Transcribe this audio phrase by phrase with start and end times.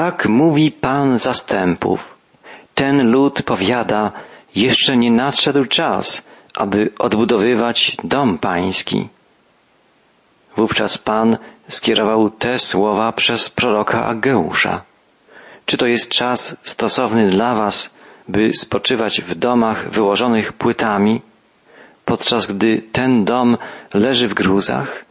[0.00, 2.14] Tak mówi Pan zastępów.
[2.74, 4.12] Ten lud powiada,
[4.54, 9.08] jeszcze nie nadszedł czas, aby odbudowywać dom pański.
[10.56, 11.36] Wówczas Pan
[11.68, 14.82] skierował te słowa przez proroka Ageusza.
[15.66, 17.90] Czy to jest czas stosowny dla Was,
[18.28, 21.22] by spoczywać w domach wyłożonych płytami,
[22.04, 23.58] podczas gdy ten dom
[23.94, 25.04] leży w gruzach?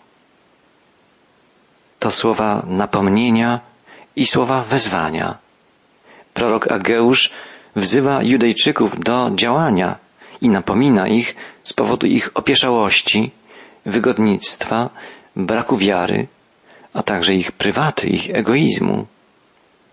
[2.00, 3.69] To słowa napomnienia
[4.20, 5.38] i słowa wezwania.
[6.34, 7.32] Prorok Ageusz
[7.76, 9.96] wzywa Judejczyków do działania
[10.42, 13.32] i napomina ich z powodu ich opieszałości,
[13.86, 14.90] wygodnictwa,
[15.36, 16.28] braku wiary,
[16.94, 19.06] a także ich prywaty, ich egoizmu.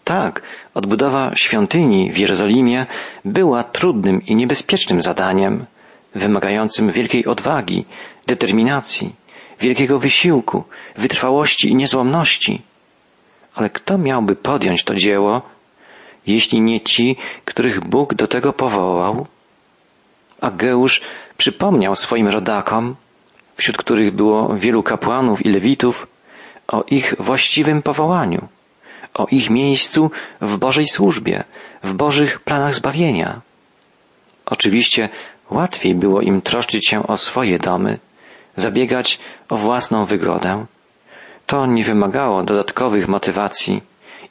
[0.04, 0.43] Tak,
[0.74, 2.87] odbudowa świątyni w Jerozolimie
[3.24, 5.66] była trudnym i niebezpiecznym zadaniem,
[6.15, 7.84] wymagającym wielkiej odwagi,
[8.27, 9.15] determinacji,
[9.60, 10.65] wielkiego wysiłku,
[10.96, 12.62] wytrwałości i niezłomności.
[13.56, 15.42] Ale kto miałby podjąć to dzieło,
[16.27, 19.26] jeśli nie ci, których Bóg do tego powołał?
[20.40, 21.01] Ageusz
[21.37, 22.96] przypomniał swoim rodakom,
[23.57, 26.07] wśród których było wielu kapłanów i lewitów,
[26.68, 28.49] o ich właściwym powołaniu,
[29.15, 31.45] o ich miejscu w Bożej służbie,
[31.82, 33.40] w Bożych planach zbawienia.
[34.46, 35.09] Oczywiście
[35.51, 37.99] łatwiej było im troszczyć się o swoje domy,
[38.54, 39.18] zabiegać
[39.49, 40.66] o własną wygodę.
[41.47, 43.83] To nie wymagało dodatkowych motywacji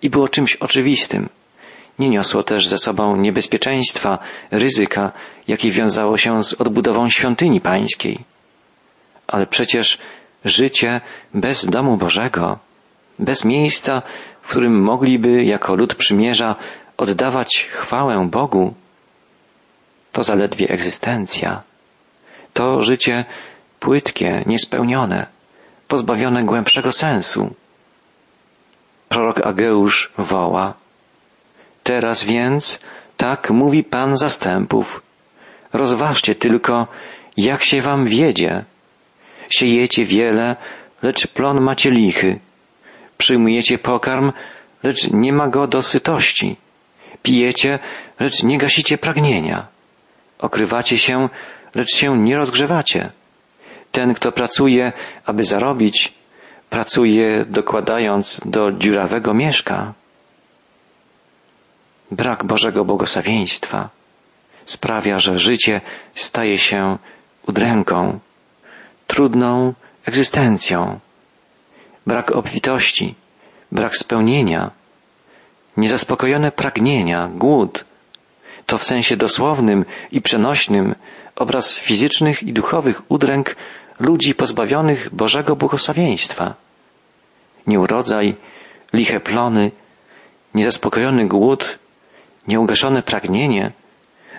[0.02, 1.30] i było czymś oczywistym.
[2.00, 4.20] Nie niosło też ze sobą niebezpieczeństwa,
[4.52, 5.12] ryzyka,
[5.48, 8.20] jakie wiązało się z odbudową świątyni pańskiej.
[9.28, 9.98] Ale przecież
[10.46, 11.02] życie
[11.34, 12.60] bez domu Bożego,
[13.20, 14.02] bez miejsca,
[14.42, 16.56] w którym mogliby jako lud przymierza
[16.98, 18.74] oddawać chwałę Bogu,
[20.12, 21.62] to zaledwie egzystencja.
[22.54, 23.26] To życie
[23.80, 25.34] płytkie, niespełnione,
[25.96, 27.54] pozbawione głębszego sensu.
[29.10, 30.74] Prorok Ageusz woła,
[31.84, 32.80] Teraz więc,
[33.18, 35.02] tak mówi Pan zastępów,
[35.74, 36.88] rozważcie tylko,
[37.38, 38.66] jak się wam wiedzie.
[39.50, 40.56] Siejecie wiele,
[41.02, 42.40] lecz plon macie lichy.
[43.18, 44.31] Przyjmujecie pokarm,
[44.84, 46.58] lecz nie ma go do sytości.
[47.24, 47.80] Pijecie,
[48.19, 49.68] lecz nie gasicie pragnienia.
[50.40, 51.30] Okrywacie się,
[51.75, 53.12] lecz się nie rozgrzewacie.
[53.95, 54.91] Ten, kto pracuje,
[55.25, 56.13] aby zarobić,
[56.69, 59.94] pracuje dokładając do dziurawego mieszka.
[62.11, 63.89] Brak Bożego błogosławieństwa
[64.66, 65.81] sprawia, że życie
[66.13, 66.97] staje się
[67.47, 68.19] udręką,
[69.07, 69.73] trudną
[70.06, 71.00] egzystencją.
[72.07, 73.16] Brak obfitości,
[73.72, 74.72] brak spełnienia,
[75.77, 77.85] niezaspokojone pragnienia, głód,
[78.66, 80.95] to w sensie dosłownym i przenośnym
[81.35, 83.56] obraz fizycznych i duchowych udręk
[84.00, 86.56] ludzi pozbawionych Bożego błogosławieństwa.
[87.67, 88.35] Nieurodzaj,
[88.94, 89.72] liche plony,
[90.53, 91.79] niezaspokojony głód,
[92.47, 93.72] nieugaszone pragnienie,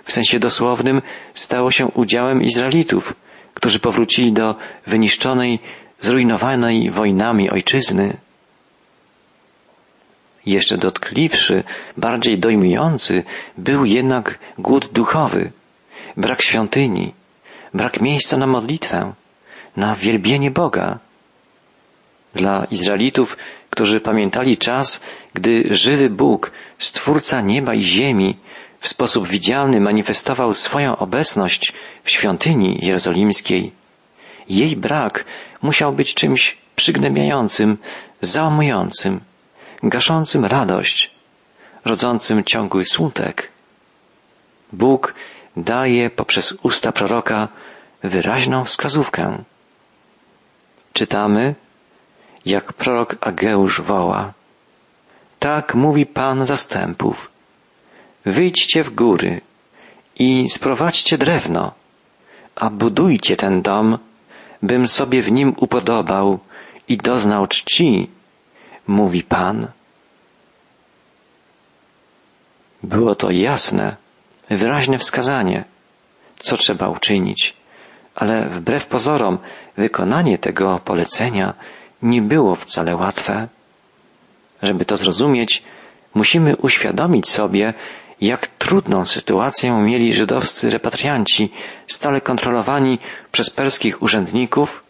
[0.05, 1.03] w sensie dosłownym,
[1.35, 3.15] stało się udziałem Izraelitów,
[3.55, 4.55] którzy powrócili do
[4.87, 5.59] wyniszczonej,
[6.01, 8.17] zrujnowanej wojnami ojczyzny.
[10.47, 11.65] Jeszcze dotkliwszy,
[11.97, 13.25] bardziej dojmujący
[13.59, 15.53] był jednak głód duchowy,
[16.17, 17.15] brak świątyni,
[17.75, 19.13] brak miejsca na modlitwę,
[19.77, 20.99] na wielbienie Boga.
[22.35, 23.37] Dla Izraelitów,
[23.71, 25.01] którzy pamiętali czas,
[25.35, 28.37] gdy żywy Bóg, Stwórca nieba i ziemi,
[28.81, 31.73] w sposób widzialny manifestował swoją obecność
[32.05, 33.73] w świątyni jerozolimskiej,
[34.49, 35.25] jej brak
[35.63, 37.79] musiał być czymś przygnębiającym,
[38.21, 39.21] załamującym,
[39.83, 41.11] gaszącym radość,
[41.85, 43.53] rodzącym ciągły smutek.
[44.73, 45.15] Bóg
[45.57, 47.49] daje poprzez usta proroka
[48.03, 49.39] wyraźną wskazówkę.
[50.97, 51.55] Czytamy,
[52.47, 54.33] jak prorok Ageusz woła.
[55.39, 57.31] Tak mówi Pan zastępów.
[58.25, 59.41] Wyjdźcie w góry
[60.19, 61.73] i sprowadźcie drewno,
[62.55, 63.99] a budujcie ten dom,
[64.63, 66.39] bym sobie w nim upodobał
[66.89, 68.11] i doznał czci,
[68.87, 69.67] mówi Pan.
[72.83, 73.97] Było to jasne,
[74.51, 75.65] wyraźne wskazanie,
[76.39, 77.57] co trzeba uczynić,
[78.17, 79.39] ale wbrew pozorom
[79.77, 81.55] wykonanie tego polecenia
[82.03, 83.49] nie było wcale łatwe.
[84.63, 85.63] Żeby to zrozumieć,
[86.15, 87.75] musimy uświadomić sobie,
[88.21, 91.53] jak trudną sytuację mieli żydowscy repatrianci,
[91.87, 92.99] stale kontrolowani
[93.33, 94.85] przez perskich urzędników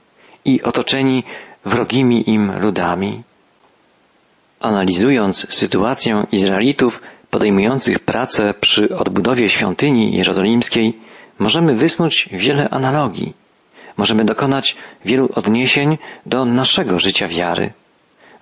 [0.45, 1.25] i otoczeni
[1.65, 3.23] wrogimi im ludami.
[4.61, 10.99] Analizując sytuację Izraelitów podejmujących pracę przy odbudowie świątyni jerozolimskiej,
[11.39, 13.35] możemy wysnuć wiele analogii.
[13.97, 17.73] Możemy dokonać wielu odniesień do naszego życia wiary,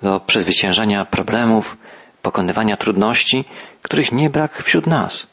[0.03, 1.77] do przezwyciężania problemów,
[2.23, 3.45] pokonywania trudności,
[3.83, 5.31] których nie brak wśród nas,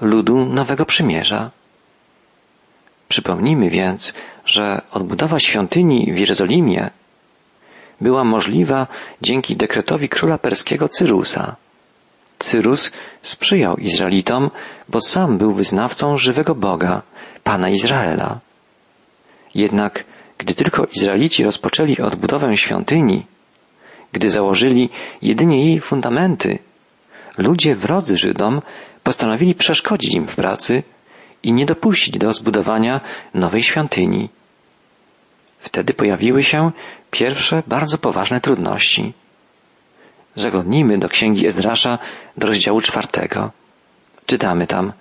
[0.00, 1.50] ludu Nowego Przymierza.
[3.08, 4.14] Przypomnijmy więc,
[4.44, 6.90] że odbudowa świątyni w Jerozolimie
[8.00, 8.86] była możliwa
[9.22, 11.56] dzięki dekretowi króla perskiego Cyrusa.
[12.38, 12.92] Cyrus
[13.22, 14.50] sprzyjał Izraelitom,
[14.88, 17.02] bo sam był wyznawcą żywego Boga,
[17.44, 18.40] Pana Izraela.
[19.54, 20.04] Jednak
[20.38, 23.26] gdy tylko Izraelici rozpoczęli odbudowę świątyni,
[24.12, 24.88] gdy założyli
[25.22, 26.58] jedynie jej fundamenty,
[27.38, 28.62] ludzie wrodzy Żydom
[29.02, 30.82] postanowili przeszkodzić im w pracy
[31.42, 33.00] i nie dopuścić do zbudowania
[33.34, 34.28] nowej świątyni.
[35.58, 36.70] Wtedy pojawiły się
[37.10, 39.12] pierwsze bardzo poważne trudności.
[40.36, 41.98] Zaglądnijmy do księgi Ezdrasza
[42.36, 43.50] do rozdziału czwartego.
[44.26, 44.92] Czytamy tam,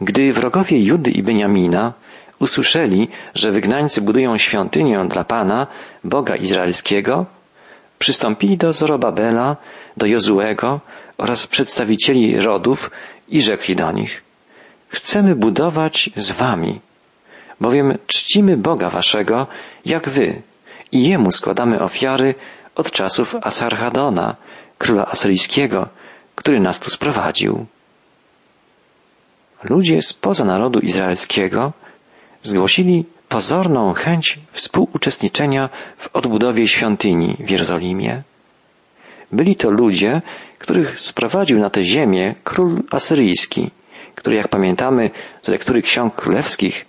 [0.00, 1.92] gdy wrogowie Judy i Beniamina
[2.38, 5.66] usłyszeli, że wygnańcy budują świątynię dla Pana,
[6.04, 7.26] Boga Izraelskiego,
[7.98, 9.56] przystąpili do Zorobabela,
[9.96, 10.80] do Jozuego
[11.18, 12.90] oraz przedstawicieli rodów
[13.28, 14.22] i rzekli do nich,
[14.88, 16.80] chcemy budować z wami,
[17.60, 19.46] bowiem czcimy Boga waszego,
[19.86, 20.42] jak wy,
[20.92, 22.34] i Jemu składamy ofiary
[22.74, 24.36] od czasów Asarhadona,
[24.78, 25.88] króla asyryjskiego,
[26.34, 27.66] który nas tu sprowadził.
[29.64, 31.72] Ludzie spoza narodu izraelskiego
[32.42, 38.22] zgłosili pozorną chęć współuczestniczenia w odbudowie świątyni w Jerozolimie.
[39.32, 40.22] Byli to ludzie,
[40.58, 43.70] których sprowadził na tę ziemię król asyryjski,
[44.14, 45.10] który, jak pamiętamy
[45.42, 46.86] z lektury ksiąg królewskich,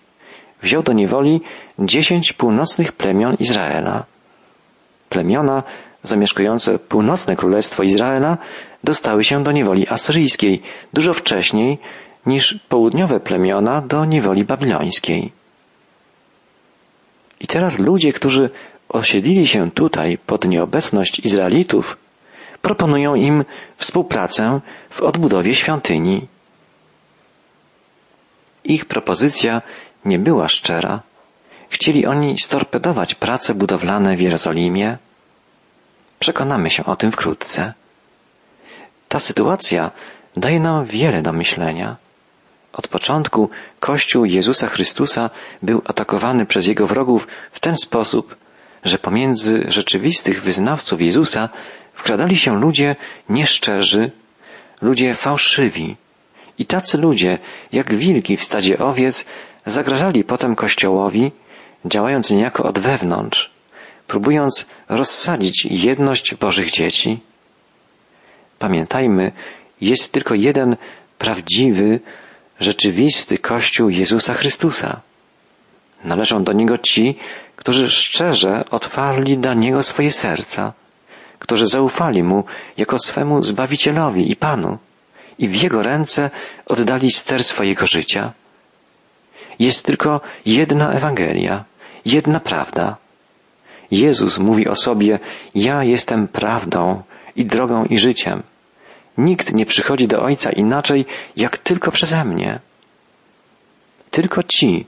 [0.62, 1.42] wziął do niewoli
[1.80, 4.06] dziesięć północnych plemion Izraela.
[5.10, 5.64] Plemiona
[6.08, 8.38] zamieszkujące północne królestwo Izraela
[8.84, 10.62] dostały się do niewoli asyryjskiej
[10.94, 11.78] dużo wcześniej
[12.26, 15.32] niż południowe plemiona do niewoli babilońskiej.
[17.40, 18.50] I teraz ludzie, którzy
[18.90, 21.98] osiedlili się tutaj pod nieobecność Izraelitów,
[22.62, 23.46] proponują im
[23.78, 26.28] współpracę w odbudowie świątyni.
[28.64, 29.62] Ich propozycja
[30.06, 31.02] nie była szczera.
[31.70, 34.98] Chcieli oni storpedować prace budowlane w Jerozolimie.
[36.20, 37.74] Przekonamy się o tym wkrótce.
[39.08, 39.92] Ta sytuacja
[40.38, 41.96] daje nam wiele do myślenia.
[42.74, 43.50] Od początku
[43.80, 45.30] Kościół Jezusa Chrystusa
[45.64, 48.36] był atakowany przez jego wrogów w ten sposób,
[48.84, 51.50] że pomiędzy rzeczywistych wyznawców Jezusa
[51.94, 52.96] wkradali się ludzie
[53.30, 54.12] nieszczerzy,
[54.82, 55.96] ludzie fałszywi.
[56.60, 57.40] I tacy ludzie,
[57.72, 59.26] jak wilki w stadzie owiec,
[59.66, 61.32] zagrażali potem Kościołowi,
[61.86, 63.52] działając niejako od wewnątrz,
[64.08, 67.20] próbując rozsadzić jedność Bożych dzieci.
[68.60, 69.32] Pamiętajmy,
[69.82, 70.78] jest tylko jeden
[71.18, 72.00] prawdziwy,
[72.60, 75.02] rzeczywisty Kościół Jezusa Chrystusa.
[76.04, 77.16] Należą do Niego ci,
[77.56, 80.74] którzy szczerze otwarli dla Niego swoje serca,
[81.40, 82.44] którzy zaufali Mu
[82.78, 84.78] jako swemu Zbawicielowi i Panu
[85.40, 86.30] i w Jego ręce
[86.66, 88.34] oddali ster swojego życia.
[89.60, 91.66] Jest tylko jedna Ewangelia,
[92.06, 92.98] jedna prawda.
[93.92, 95.20] Jezus mówi o sobie,
[95.56, 97.04] ja jestem prawdą
[97.36, 98.44] i drogą i życiem.
[99.18, 101.06] Nikt nie przychodzi do Ojca inaczej,
[101.36, 102.60] jak tylko przeze mnie.
[104.12, 104.86] Tylko ci,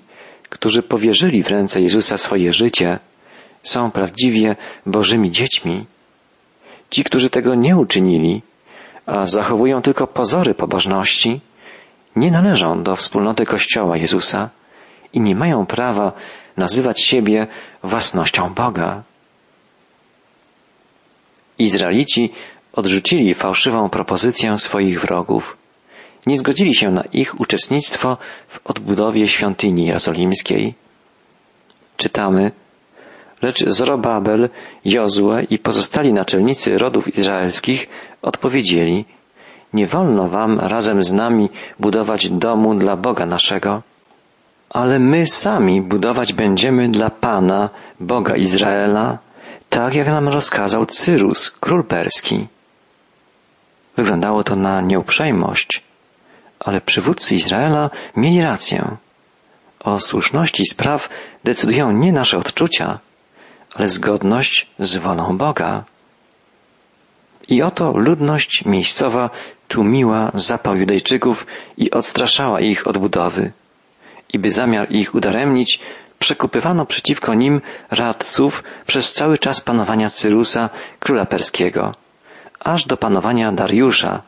[0.50, 3.00] którzy powierzyli w ręce Jezusa swoje życie,
[3.64, 4.56] są prawdziwie
[4.86, 5.86] Bożymi dziećmi.
[6.90, 8.42] Ci, którzy tego nie uczynili,
[9.06, 11.42] a zachowują tylko pozory pobożności,
[12.16, 14.50] nie należą do wspólnoty Kościoła Jezusa
[15.14, 16.12] i nie mają prawa
[16.58, 17.48] nazywać siebie
[17.84, 19.04] własnością Boga.
[21.60, 22.32] Izraelici
[22.74, 25.58] odrzucili fałszywą propozycję swoich wrogów.
[26.26, 30.74] Nie zgodzili się na ich uczestnictwo w odbudowie świątyni jerozolimskiej.
[31.98, 32.52] Czytamy,
[33.42, 34.50] lecz Zorobabel,
[34.86, 37.90] Jozue i pozostali naczelnicy rodów izraelskich
[38.22, 39.06] odpowiedzieli,
[39.74, 43.82] nie wolno wam razem z nami budować domu dla Boga naszego,
[44.70, 49.18] ale my sami budować będziemy dla Pana, Boga Izraela,
[49.70, 52.48] tak jak nam rozkazał Cyrus, król perski.
[53.98, 55.84] Wyglądało to na nieuprzejmość,
[56.60, 58.98] ale przywódcy Izraela mieli rację.
[59.80, 61.10] O słuszności spraw
[61.44, 63.00] decydują nie nasze odczucia,
[63.76, 65.84] ale zgodność z wolą Boga.
[67.48, 69.30] I oto ludność miejscowa
[69.68, 71.46] tłumiła zapał Judejczyków
[71.78, 73.52] i odstraszała ich od budowy.
[74.34, 75.80] I by zamiar ich udaremnić,
[76.20, 80.70] przekupywano przeciwko nim radców przez cały czas panowania Cyrusa,
[81.00, 81.92] króla perskiego
[82.60, 84.22] aż do panowania Dariusza,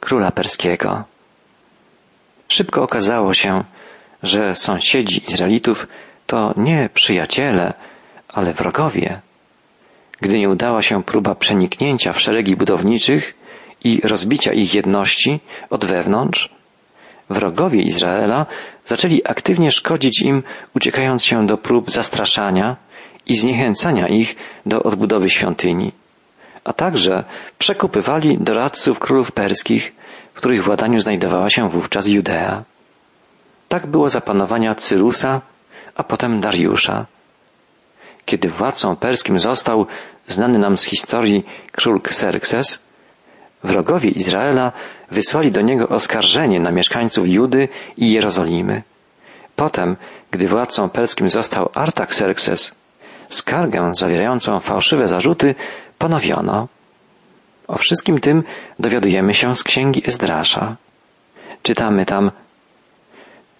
[0.00, 1.04] króla perskiego.
[2.48, 3.64] Szybko okazało się,
[4.22, 5.86] że sąsiedzi Izraelitów
[6.26, 7.74] to nie przyjaciele,
[8.28, 9.20] ale wrogowie.
[10.20, 13.34] Gdy nie udała się próba przeniknięcia w szeregi budowniczych
[13.84, 16.48] i rozbicia ich jedności od wewnątrz,
[17.30, 18.46] wrogowie Izraela
[18.84, 20.42] zaczęli aktywnie szkodzić im,
[20.76, 22.76] uciekając się do prób zastraszania
[23.26, 24.36] i zniechęcania ich
[24.66, 25.92] do odbudowy świątyni,
[26.64, 27.24] a także
[27.58, 29.92] przekupywali doradców królów perskich,
[30.34, 32.64] w których władaniu znajdowała się wówczas Judea.
[33.68, 35.40] Tak było za panowania Cyrusa,
[35.94, 37.06] a potem Dariusza.
[38.24, 39.86] Kiedy władcą perskim został
[40.26, 42.91] znany nam z historii król Xerxes,
[43.64, 44.72] wrogowie Izraela
[45.10, 48.82] wysłali do niego oskarżenie na mieszkańców Judy i Jerozolimy.
[49.56, 49.96] Potem,
[50.30, 52.74] gdy władcą perskim został Artaxerxes,
[53.28, 55.54] skargę zawierającą fałszywe zarzuty
[55.98, 56.68] ponowiono.
[57.68, 58.42] O wszystkim tym
[58.78, 60.76] dowiadujemy się z księgi Ezdrasza.
[61.62, 62.30] Czytamy tam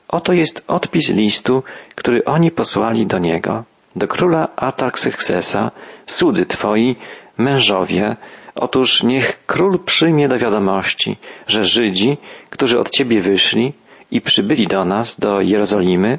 [0.08, 1.62] Oto jest odpis listu,
[1.94, 3.64] który oni posłali do niego,
[3.96, 5.70] do króla Atarxerxesa,
[6.06, 6.96] słudzy twoi,
[7.38, 8.16] mężowie,
[8.54, 11.16] otóż niech król przyjmie do wiadomości,
[11.46, 12.16] że Żydzi,
[12.50, 13.72] którzy od ciebie wyszli
[14.10, 16.18] i przybyli do nas, do Jerozolimy,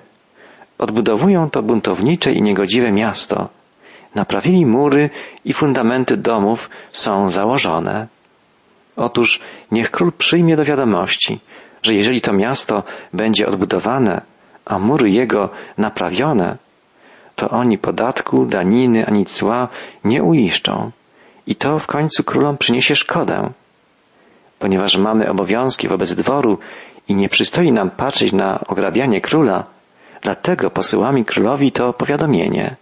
[0.78, 3.50] odbudowują to buntownicze i niegodziwe miasto.
[4.16, 5.10] Naprawili mury
[5.46, 8.08] i fundamenty domów są założone.
[8.96, 9.40] Otóż
[9.72, 11.40] niech król przyjmie do wiadomości,
[11.84, 14.22] że jeżeli to miasto będzie odbudowane,
[14.66, 16.58] a mury jego naprawione,
[17.36, 19.68] to oni podatku, daniny ani cła
[20.04, 20.92] nie uiszczą.
[21.48, 23.50] I to w końcu królom przyniesie szkodę.
[24.60, 26.58] Ponieważ mamy obowiązki wobec dworu
[27.08, 29.64] i nie przystoi nam patrzeć na ograbianie króla,
[30.22, 32.76] dlatego posyłamy królowi to powiadomienie.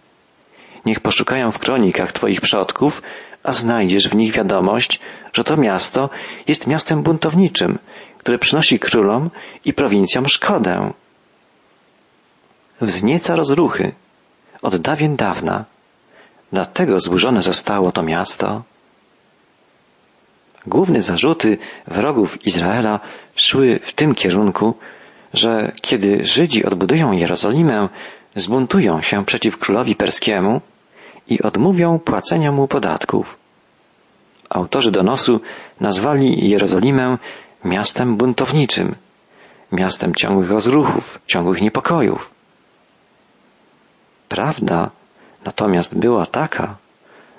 [0.84, 3.02] Niech poszukają w kronikach Twoich przodków,
[3.42, 5.00] a znajdziesz w nich wiadomość,
[5.32, 6.10] że to miasto
[6.48, 7.78] jest miastem buntowniczym,
[8.18, 9.30] które przynosi królom
[9.64, 10.92] i prowincjom szkodę.
[12.80, 13.92] Wznieca rozruchy
[14.62, 15.64] od dawien dawna.
[16.52, 18.62] Dlatego zburzone zostało to miasto.
[20.66, 23.00] Główne zarzuty wrogów Izraela
[23.34, 24.74] szły w tym kierunku,
[25.34, 27.88] że kiedy Żydzi odbudują Jerozolimę,
[28.36, 30.60] zbuntują się przeciw królowi perskiemu
[31.28, 33.38] i odmówią płacenia mu podatków.
[34.50, 35.40] Autorzy donosu
[35.80, 37.18] nazwali Jerozolimę
[37.64, 38.94] miastem buntowniczym,
[39.72, 42.30] miastem ciągłych rozruchów, ciągłych niepokojów.
[44.28, 44.90] Prawda
[45.44, 46.76] natomiast była taka,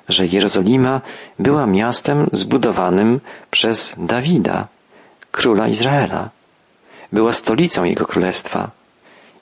[0.10, 1.02] że Jerozolima
[1.40, 3.20] była miastem zbudowanym
[3.52, 4.68] przez Dawida,
[5.32, 6.30] króla Izraela.
[7.12, 8.72] Była stolicą jego królestwa.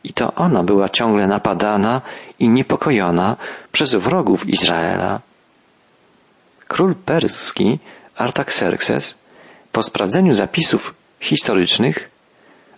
[0.04, 2.02] I to ona była ciągle napadana
[2.40, 3.38] i niepokojona
[3.72, 5.22] przez wrogów Izraela.
[6.68, 7.80] Król perski
[8.16, 9.16] Artaxerxes
[9.72, 12.10] po sprawdzeniu zapisów historycznych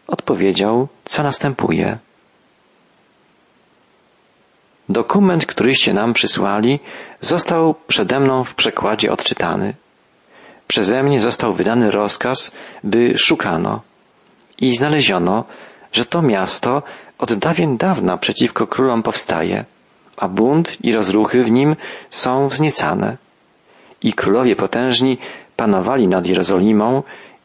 [0.07, 1.97] odpowiedział, co następuje.
[4.89, 6.79] Dokument, któryście nam przysłali,
[7.21, 9.73] został przede mną w przekładzie odczytany.
[10.67, 13.81] Przeze mnie został wydany rozkaz, by szukano
[14.61, 15.43] i znaleziono,
[15.91, 16.83] że to miasto
[17.17, 19.65] od dawien dawna przeciwko królom powstaje,
[20.17, 21.75] a bunt i rozruchy w nim
[22.09, 23.17] są wzniecane.
[24.01, 25.17] I królowie potężni
[25.55, 27.03] panowali nad Jerozolimą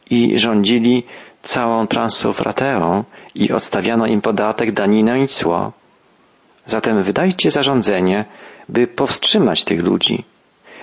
[0.09, 1.03] i rządzili
[1.41, 3.03] całą Transofrateą
[3.35, 5.71] i odstawiano im podatek, daninę i cło.
[6.69, 8.25] Zatem wydajcie zarządzenie,
[8.69, 10.25] by powstrzymać tych ludzi.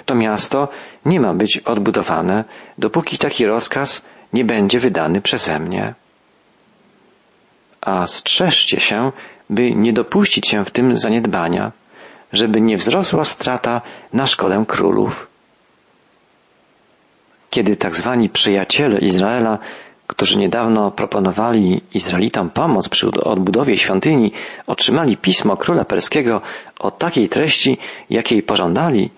[0.06, 0.68] To miasto
[1.04, 2.44] nie ma być odbudowane,
[2.78, 4.02] dopóki taki rozkaz
[4.32, 5.94] nie będzie wydany przeze mnie.
[7.80, 9.12] A strzeżcie się,
[9.50, 11.72] by nie dopuścić się w tym zaniedbania,
[12.32, 13.80] żeby nie wzrosła strata
[14.12, 15.26] na szkodę królów.
[17.50, 19.58] Kiedy tak zwani przyjaciele Izraela
[20.06, 24.32] którzy niedawno proponowali Izraelitom pomoc przy odbudowie świątyni,
[24.66, 26.40] otrzymali pismo króla perskiego
[26.78, 27.78] o takiej treści,
[28.10, 29.10] jakiej pożądali,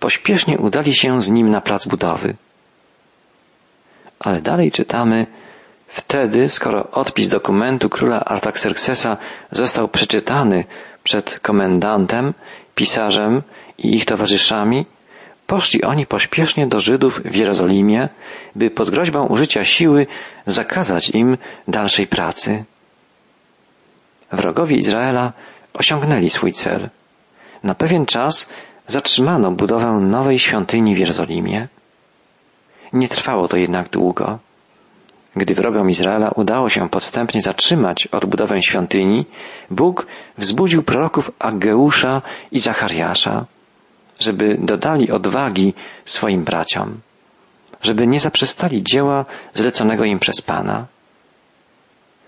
[0.00, 2.36] pośpiesznie udali się z nim na plac budowy.
[4.18, 5.26] Ale dalej czytamy,
[5.88, 9.16] wtedy, skoro odpis dokumentu króla Artaxerxesa
[9.50, 10.64] został przeczytany
[11.02, 12.34] przed komendantem,
[12.74, 13.42] pisarzem
[13.78, 14.86] i ich towarzyszami,
[15.46, 18.08] Poszli oni pośpiesznie do Żydów w Jerozolimie,
[18.54, 20.06] by pod groźbą użycia siły
[20.46, 21.38] zakazać im
[21.68, 22.64] dalszej pracy.
[24.32, 25.32] Wrogowie Izraela
[25.74, 26.88] osiągnęli swój cel.
[27.62, 28.52] Na pewien czas
[28.86, 31.68] zatrzymano budowę nowej świątyni w Jerozolimie.
[32.92, 34.38] Nie trwało to jednak długo.
[35.36, 39.26] Gdy wrogom Izraela udało się podstępnie zatrzymać odbudowę świątyni,
[39.70, 40.06] Bóg
[40.38, 42.22] wzbudził proroków Aggeusza
[42.52, 43.46] i Zachariasza
[44.18, 47.00] żeby dodali odwagi swoim braciom,
[47.82, 50.86] żeby nie zaprzestali dzieła zleconego im przez Pana.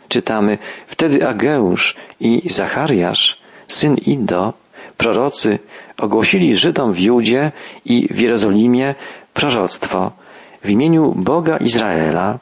[0.09, 4.52] Czytamy, wtedy Ageusz i Zachariasz, syn Ido,
[4.97, 5.59] prorocy,
[5.99, 7.52] ogłosili Żydom w Judzie
[7.85, 8.95] i w Jerozolimie
[9.35, 10.12] proroctwo,
[10.64, 12.38] w imieniu Boga Izraela,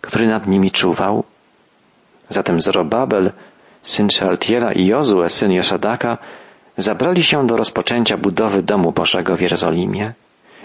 [0.00, 1.24] który nad nimi czuwał.
[2.28, 3.32] Zatem Zorobabel,
[3.82, 6.18] syn Szealtiela i Jozue, syn Josadaka,
[6.76, 10.12] zabrali się do rozpoczęcia budowy domu Bożego w Jerozolimie,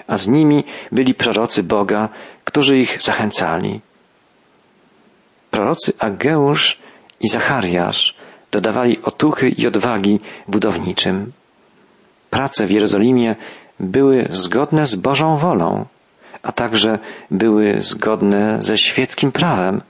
[0.08, 2.10] a z nimi byli prorocy Boga,
[2.44, 3.82] którzy ich zachęcali.
[5.52, 6.80] Prorocy Ageusz
[7.22, 8.16] i Zachariasz
[8.52, 11.32] dodawali otuchy i odwagi budowniczym.
[12.30, 13.36] Prace w Jerozolimie
[13.80, 15.86] były zgodne z Bożą wolą,
[16.44, 17.00] a także
[17.32, 19.82] były zgodne ze świeckim prawem,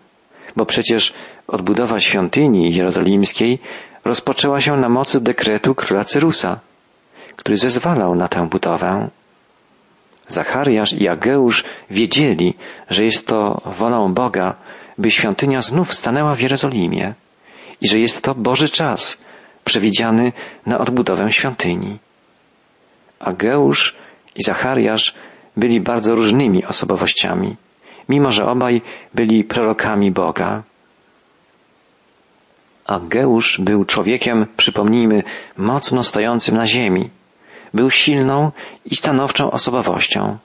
[0.55, 1.13] bo przecież
[1.47, 3.59] odbudowa świątyni jerozolimskiej
[4.05, 6.59] rozpoczęła się na mocy dekretu króla Cyrusa,
[7.35, 9.09] który zezwalał na tę budowę.
[10.27, 12.53] Zachariasz i Ageusz wiedzieli,
[12.89, 14.55] że jest to wolą Boga,
[14.97, 17.13] by świątynia znów stanęła w Jerozolimie
[17.81, 19.21] i że jest to Boży czas
[19.65, 20.31] przewidziany
[20.65, 21.99] na odbudowę świątyni.
[23.19, 23.95] Ageusz
[24.35, 25.15] i Zachariasz
[25.57, 27.55] byli bardzo różnymi osobowościami,
[28.09, 28.81] mimo że obaj
[29.13, 30.63] byli prorokami Boga.
[32.85, 35.23] Ageusz był człowiekiem, przypomnijmy,
[35.57, 37.09] mocno stojącym na ziemi.
[37.73, 38.51] Był silną
[38.85, 40.37] i stanowczą osobowością.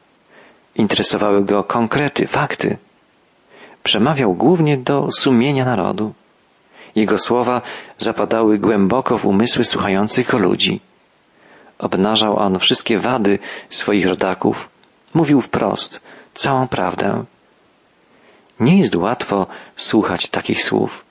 [0.76, 2.76] Interesowały go konkrety, fakty.
[3.82, 6.12] Przemawiał głównie do sumienia narodu.
[6.94, 7.62] Jego słowa
[7.98, 10.80] zapadały głęboko w umysły słuchających go ludzi.
[11.78, 14.68] Obnażał on wszystkie wady swoich rodaków,
[15.14, 16.02] mówił wprost
[16.34, 17.24] całą prawdę.
[18.60, 21.09] Nie jest łatwo słuchać takich słów.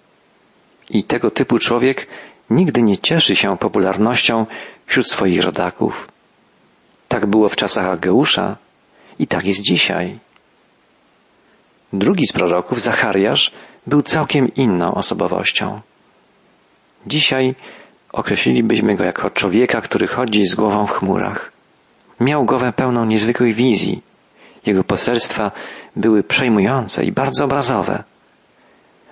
[0.90, 2.08] I tego typu człowiek
[2.50, 4.46] nigdy nie cieszy się popularnością
[4.86, 6.08] wśród swoich rodaków.
[7.08, 8.58] Tak było w czasach Ageusza
[9.20, 10.20] i tak jest dzisiaj.
[11.94, 13.52] Drugi z proroków, Zachariasz,
[13.88, 15.82] był całkiem inną osobowością.
[17.08, 17.56] Dzisiaj
[18.12, 21.52] określilibyśmy go jako człowieka, który chodzi z głową w chmurach.
[22.20, 24.02] Miał głowę pełną niezwykłej wizji.
[24.66, 25.52] Jego poselstwa
[25.96, 28.04] były przejmujące i bardzo obrazowe.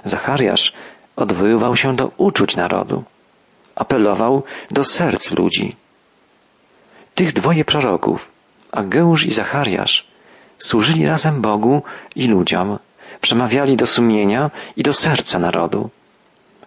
[0.03, 0.73] Zachariasz
[1.17, 3.03] odwoływał się do uczuć narodu.
[3.75, 5.75] Apelował do serc ludzi.
[7.15, 8.31] Tych dwoje proroków,
[8.71, 10.07] Ageusz i Zachariasz,
[10.57, 11.81] służyli razem Bogu
[12.15, 12.79] i ludziom,
[13.21, 15.89] przemawiali do sumienia i do serca narodu.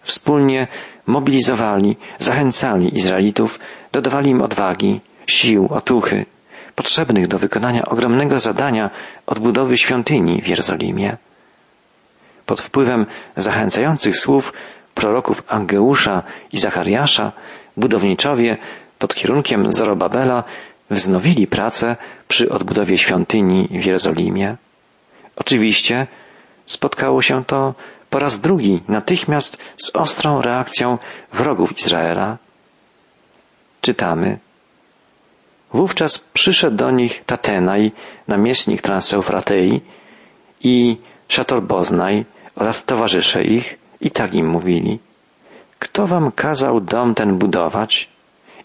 [0.02, 0.66] Wspólnie
[1.06, 3.58] mobilizowali, zachęcali Izraelitów,
[3.92, 6.26] dodawali im odwagi, sił, otuchy,
[6.74, 8.90] potrzebnych do wykonania ogromnego zadania
[9.26, 11.16] odbudowy świątyni w Jerozolimie.
[12.50, 14.52] Pod wpływem zachęcających słów
[14.94, 17.32] proroków Angeusza i Zachariasza,
[17.76, 18.56] budowniczowie
[18.98, 20.44] pod kierunkiem Zorobabela
[20.90, 21.96] wznowili pracę
[22.28, 24.56] przy odbudowie świątyni w Jerozolimie.
[25.36, 26.06] Oczywiście
[26.66, 27.74] spotkało się to
[28.10, 30.98] po raz drugi natychmiast z ostrą reakcją
[31.32, 32.38] wrogów Izraela.
[33.80, 34.38] Czytamy.
[35.72, 37.92] Wówczas przyszedł do nich Tatenaj,
[38.28, 39.80] namiestnik Transeufratei
[40.60, 40.96] i
[41.28, 42.24] Szatorboznaj
[42.56, 44.98] oraz towarzysze ich i tak im mówili.
[45.78, 48.08] Kto wam kazał dom ten budować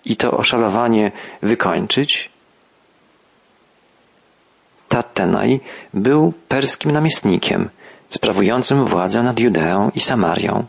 [0.06, 2.30] i to oszalowanie wykończyć?
[4.90, 5.60] Tatenaj
[5.94, 7.70] był perskim namiestnikiem,
[8.10, 10.66] sprawującym władzę nad Judeą i Samarią,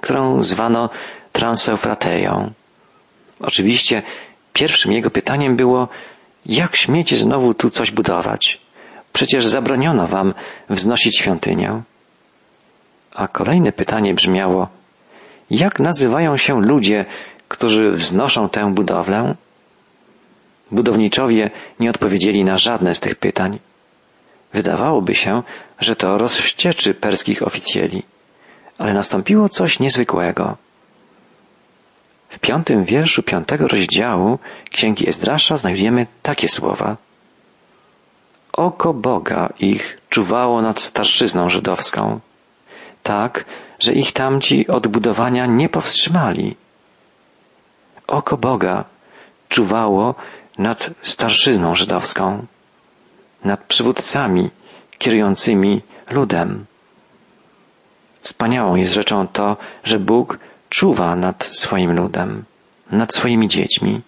[0.00, 0.90] którą zwano
[1.32, 2.52] Transeufrateją.
[3.40, 4.02] Oczywiście
[4.52, 5.88] pierwszym jego pytaniem było,
[6.46, 8.60] jak śmiecie znowu tu coś budować?
[9.12, 10.34] Przecież zabroniono wam
[10.70, 11.82] wznosić świątynię.
[13.18, 14.68] A kolejne pytanie brzmiało,
[15.50, 17.04] jak nazywają się ludzie,
[17.48, 19.34] którzy wznoszą tę budowlę?
[20.70, 21.50] Budowniczowie
[21.80, 23.58] nie odpowiedzieli na żadne z tych pytań.
[24.52, 25.42] Wydawałoby się,
[25.78, 28.02] że to rozwścieczy perskich oficjeli,
[28.78, 30.56] ale nastąpiło coś niezwykłego.
[32.28, 34.38] W piątym wierszu piątego rozdziału
[34.70, 36.96] Księgi Ezdrasza znajdziemy takie słowa.
[38.52, 42.20] Oko Boga ich czuwało nad starszyzną żydowską,
[43.08, 43.44] tak,
[43.78, 46.56] że ich tamci od budowania nie powstrzymali.
[48.06, 48.84] Oko Boga
[49.48, 50.14] czuwało
[50.58, 52.46] nad starszyzną żydowską
[53.44, 54.50] nad przywódcami
[54.98, 56.66] kierującymi ludem.
[58.20, 62.44] Wspaniałą jest rzeczą to, że Bóg czuwa nad swoim ludem,
[62.90, 64.00] nad swoimi dziećmi.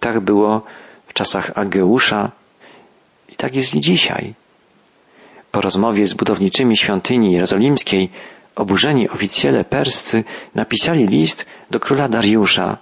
[0.00, 0.62] Tak było
[1.06, 2.30] w czasach Ageusza
[3.28, 4.34] i tak jest i dzisiaj.
[5.58, 8.10] Po rozmowie z budowniczymi świątyni jerozolimskiej
[8.56, 12.78] oburzeni oficjele perscy napisali list do króla Dariusza,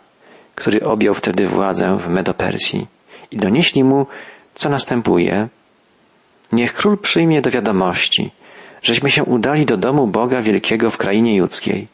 [0.55, 2.87] który objął wtedy władzę w Medopersji
[3.31, 4.07] i donieśli mu,
[4.55, 5.49] co następuje.
[6.53, 8.31] Niech król przyjmie do wiadomości,
[8.83, 11.89] żeśmy się udali do domu Boga Wielkiego w krainie judzkiej.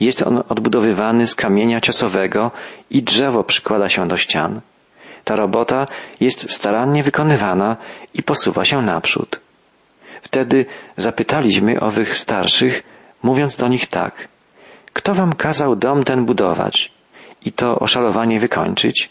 [0.00, 2.50] Jest on odbudowywany z kamienia ciosowego
[2.90, 4.60] i drzewo przykłada się do ścian.
[5.24, 5.86] Ta robota
[6.20, 7.76] jest starannie wykonywana
[8.14, 9.45] i posuwa się naprzód.
[10.26, 12.82] Wtedy zapytaliśmy owych starszych,
[13.22, 14.28] mówiąc do nich tak.
[14.92, 16.92] Kto wam kazał dom ten budować
[17.44, 19.10] i to oszalowanie wykończyć?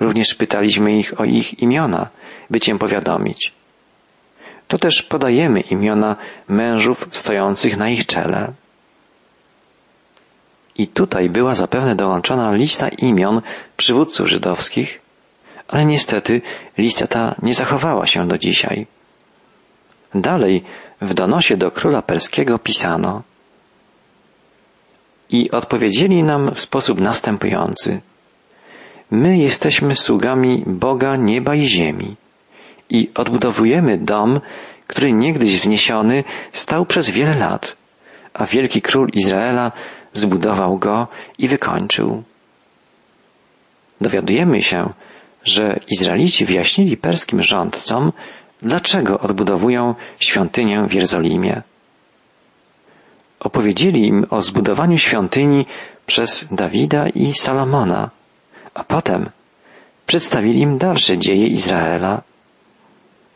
[0.00, 2.08] Również pytaliśmy ich o ich imiona,
[2.50, 3.52] by cię powiadomić.
[4.68, 6.16] To też podajemy imiona
[6.48, 8.52] mężów stojących na ich czele.
[10.78, 13.42] I tutaj była zapewne dołączona lista imion
[13.76, 15.00] przywódców żydowskich,
[15.68, 16.42] ale niestety
[16.78, 18.86] lista ta nie zachowała się do dzisiaj.
[20.14, 20.64] Dalej
[21.00, 23.22] w donosie do króla perskiego pisano
[25.30, 28.00] i odpowiedzieli nam w sposób następujący.
[29.10, 32.16] My jesteśmy sługami Boga nieba i ziemi
[32.90, 34.40] i odbudowujemy dom,
[34.86, 37.76] który niegdyś wzniesiony stał przez wiele lat,
[38.34, 39.72] a wielki król Izraela
[40.12, 42.22] zbudował go i wykończył.
[44.00, 44.92] Dowiadujemy się,
[45.44, 48.12] że Izraelici wyjaśnili perskim rządcom,
[48.62, 51.62] dlaczego odbudowują świątynię w Jerozolimie.
[53.40, 55.66] Opowiedzieli im o zbudowaniu świątyni
[56.06, 58.10] przez Dawida i Salomona,
[58.74, 59.30] a potem
[60.06, 62.22] przedstawili im dalsze dzieje Izraela.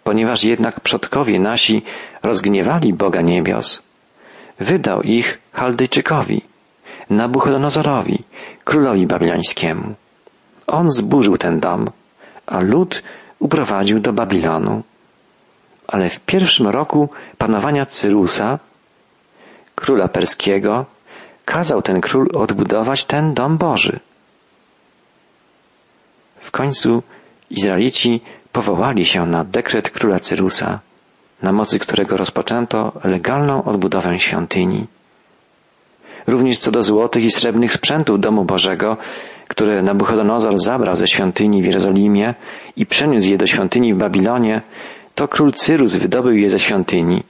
[0.05, 1.83] Ponieważ jednak przodkowie nasi
[2.23, 3.83] rozgniewali Boga niebios,
[4.61, 6.43] wydał ich Chaldejczykowi,
[7.11, 8.25] Nabuchodonozorowi,
[8.65, 9.95] królowi babilońskiemu.
[10.67, 11.91] On zburzył ten dom,
[12.47, 13.03] a lud
[13.39, 14.83] uprowadził do Babilonu.
[15.89, 18.59] Ale w pierwszym roku panowania Cyrusa,
[19.75, 20.87] króla perskiego,
[21.45, 24.01] kazał ten król odbudować ten dom Boży.
[26.41, 27.03] W końcu
[27.51, 28.21] Izraelici
[28.53, 30.81] powołali się na dekret króla Cyrusa,
[31.43, 34.87] na mocy którego rozpoczęto legalną odbudowę świątyni.
[36.27, 38.97] Również co do złotych i srebrnych sprzętów domu Bożego,
[39.49, 42.35] które Nabuchodonozor zabrał ze świątyni w Jerozolimie
[42.77, 44.63] i przeniósł je do świątyni w Babilonie,
[45.17, 47.23] to król Cyrus wydobył je ze świątyni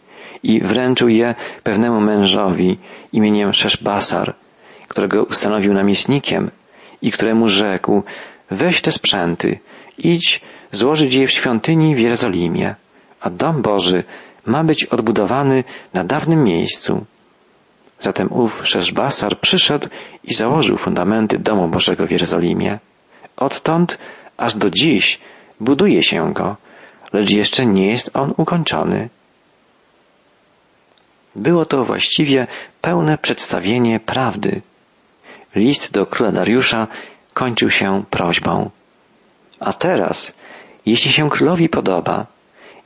[0.42, 2.78] i wręczył je pewnemu mężowi
[3.12, 4.34] imieniem Szeszbasar,
[4.88, 6.50] którego ustanowił namiestnikiem
[7.02, 8.02] i któremu rzekł,
[8.50, 9.58] weź te sprzęty,
[9.98, 10.40] idź
[10.72, 12.74] złożyć je w świątyni w Jerozolimie,
[13.20, 14.04] a dom Boży
[14.46, 17.04] ma być odbudowany na dawnym miejscu.
[17.98, 19.88] Zatem ów Szeszbasar przyszedł
[20.24, 22.78] i założył fundamenty domu Bożego w Jerozolimie.
[23.36, 23.98] Odtąd
[24.36, 25.18] aż do dziś
[25.60, 26.56] buduje się go,
[27.12, 29.08] lecz jeszcze nie jest on ukończony.
[31.36, 32.46] Było to właściwie
[32.80, 34.62] pełne przedstawienie prawdy.
[35.54, 36.86] List do króla Dariusza
[37.34, 38.70] kończył się prośbą.
[39.60, 40.34] A teraz,
[40.86, 42.26] jeśli się królowi podoba,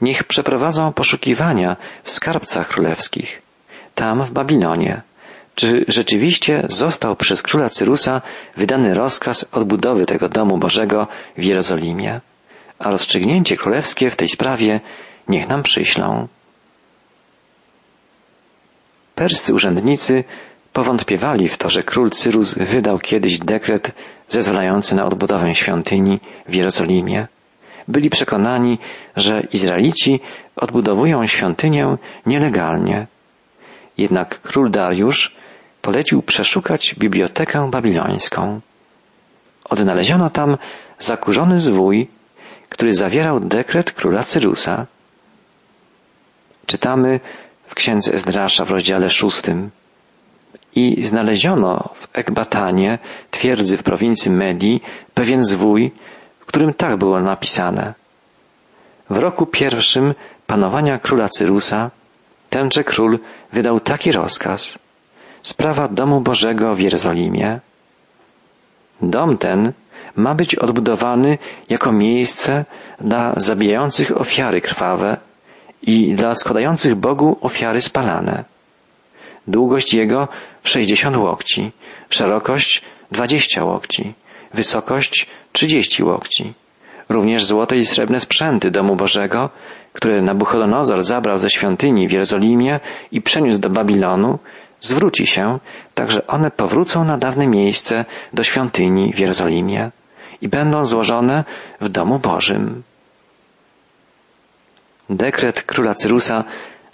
[0.01, 3.43] niech przeprowadzą poszukiwania w skarbcach królewskich,
[3.95, 5.03] tam w Babilonie.
[5.55, 8.23] Czy rzeczywiście został przez króla Cyrusa
[8.57, 11.07] wydany rozkaz odbudowy tego domu Bożego
[11.37, 12.21] w Jerozolimie?
[12.81, 14.81] A rozstrzygnięcie królewskie w tej sprawie
[15.29, 16.29] niech nam przyślą.
[19.15, 20.25] Perscy urzędnicy
[20.73, 23.93] powątpiewali w to, że król Cyrus wydał kiedyś dekret
[24.29, 27.27] zezwalający na odbudowę świątyni w Jerozolimie.
[27.89, 28.79] Byli przekonani,
[29.17, 30.21] że Izraelici
[30.57, 33.07] odbudowują świątynię nielegalnie.
[33.99, 35.37] Jednak król Dariusz
[35.83, 38.61] polecił przeszukać bibliotekę babilońską.
[39.65, 40.57] Odnaleziono tam
[40.99, 42.09] zakurzony zwój,
[42.71, 44.87] który zawierał dekret króla Cyrusa.
[46.67, 47.21] Czytamy
[47.67, 49.71] w księdze Ezdrasza w rozdziale szóstym.
[50.75, 52.99] I znaleziono w Ekbatanie,
[53.31, 54.83] twierdzy w prowincji Medii,
[55.15, 55.93] pewien zwój,
[56.41, 57.95] w którym tak było napisane.
[59.11, 60.15] W roku pierwszym
[60.47, 61.91] panowania króla Cyrusa
[62.51, 63.19] tenże król
[63.53, 64.79] wydał taki rozkaz.
[65.43, 67.61] Sprawa domu Bożego w Jerozolimie.
[69.03, 69.73] Dom ten
[70.17, 72.65] ma być odbudowany jako miejsce
[73.01, 75.17] dla zabijających ofiary krwawe
[75.83, 78.45] i dla składających Bogu ofiary spalane.
[79.47, 80.29] Długość jego
[80.65, 81.73] sześćdziesiąt łokci,
[82.11, 84.15] szerokość dwadzieścia łokci,
[84.55, 86.55] wysokość trzydzieści łokci.
[87.09, 89.51] Również złote i srebrne sprzęty domu Bożego,
[89.93, 92.81] które Nabuchodonozor zabrał ze świątyni w Jerozolimie
[93.13, 94.39] i przeniósł do Babilonu,
[94.81, 95.59] zwróci się,
[95.95, 99.91] tak że one powrócą na dawne miejsce do świątyni w Jerozolimie
[100.43, 101.45] i będą złożone
[101.81, 102.83] w domu Bożym.
[105.11, 106.45] Dekret króla Cyrusa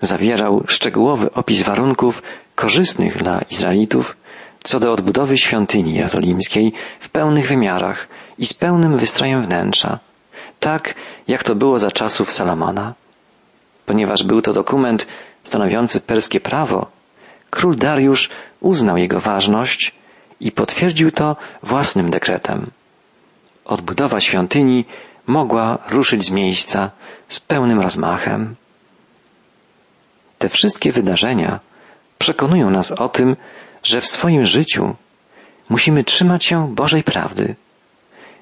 [0.00, 2.22] zawierał szczegółowy opis warunków
[2.54, 4.16] korzystnych dla Izraelitów
[4.66, 9.98] co do odbudowy świątyni jerozolimskiej w pełnych wymiarach i z pełnym wystrojem wnętrza,
[10.60, 10.94] tak
[11.28, 12.94] jak to było za czasów Salomona.
[13.86, 15.06] Ponieważ był to dokument
[15.42, 16.86] stanowiący perskie prawo,
[17.50, 18.30] król Dariusz
[18.60, 19.94] uznał jego ważność
[20.40, 22.70] i potwierdził to własnym dekretem.
[23.66, 24.84] Odbudowa świątyni
[25.26, 26.90] mogła ruszyć z miejsca
[27.28, 28.54] z pełnym rozmachem.
[30.38, 31.60] Te wszystkie wydarzenia
[32.18, 33.36] przekonują nas o tym,
[33.82, 34.94] że w swoim życiu
[35.68, 37.54] musimy trzymać się Bożej prawdy.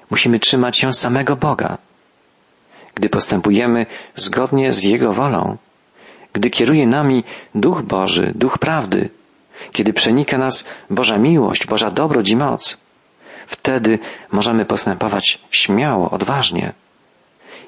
[0.09, 1.77] Musimy trzymać się samego Boga.
[2.95, 3.85] Gdy postępujemy
[4.15, 5.57] zgodnie z Jego wolą,
[6.33, 7.23] gdy kieruje nami
[7.55, 9.09] Duch Boży, Duch Prawdy,
[9.71, 12.84] kiedy przenika nas Boża miłość, Boża dobroć i moc,
[13.47, 13.99] wtedy
[14.31, 16.73] możemy postępować śmiało, odważnie.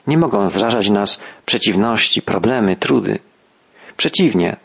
[0.07, 3.19] Nie mogą zrażać nas przeciwności, problemy, trudy.
[3.97, 4.57] Przeciwnie,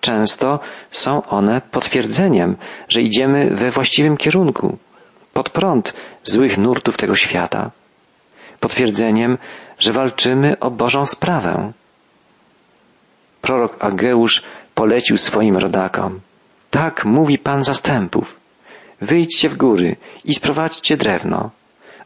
[0.00, 0.60] często
[0.90, 2.56] są one potwierdzeniem,
[2.88, 4.78] że idziemy we właściwym kierunku,
[5.32, 7.70] pod prąd złych nurtów tego świata,
[8.60, 9.38] potwierdzeniem,
[9.78, 11.72] że walczymy o Bożą sprawę.
[13.40, 14.42] Prorok Ageusz
[14.74, 16.20] polecił swoim rodakom.
[16.70, 18.39] Tak mówi Pan zastępów.
[19.00, 21.50] Wyjdźcie w góry i sprowadźcie drewno,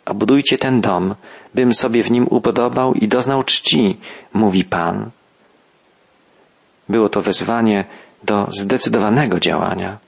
[0.04, 1.14] a budujcie ten dom,
[1.54, 4.00] bym sobie w nim upodobał i doznał czci,
[4.32, 5.10] mówi Pan.
[6.88, 7.84] Było to wezwanie
[8.24, 9.98] do zdecydowanego działania,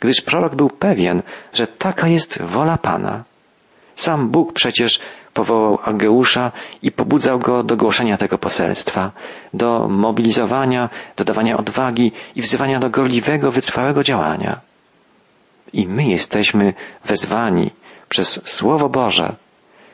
[0.00, 1.22] gdyż prorok był pewien,
[1.54, 3.24] że taka jest wola Pana.
[3.94, 5.00] Sam Bóg przecież
[5.34, 9.12] powołał Ageusza i pobudzał go do głoszenia tego poselstwa,
[9.54, 14.60] do mobilizowania, do dawania odwagi i wzywania do gorliwego, wytrwałego działania.
[15.72, 17.70] I my jesteśmy wezwani
[18.08, 19.36] przez Słowo Boże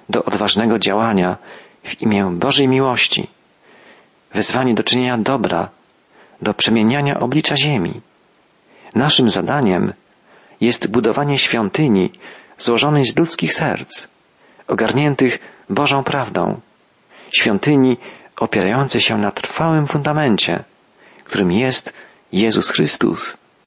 [0.08, 1.37] do odważnego działania
[1.82, 3.30] w imię Bożej miłości,
[4.34, 5.68] wezwani do czynienia dobra,
[6.42, 8.00] do przemieniania oblicza ziemi.
[8.94, 9.92] Naszym zadaniem
[10.60, 12.12] jest budowanie świątyni
[12.58, 14.08] złożonej z ludzkich serc,
[14.68, 15.38] ogarniętych
[15.70, 16.60] Bożą prawdą,
[17.30, 17.96] świątyni
[18.37, 20.64] opierającej się na trwałym fundamencie,
[21.24, 21.92] którym jest
[22.32, 23.43] Jezus Chrystus.